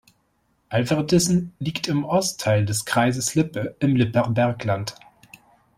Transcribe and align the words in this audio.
Alverdissen 0.69 1.53
liegt 1.59 1.87
im 1.87 2.05
Ostteil 2.05 2.65
des 2.65 2.85
Kreises 2.85 3.35
Lippe 3.35 3.75
im 3.81 3.95
Lipper 3.95 4.27
Bergland. 4.31 4.95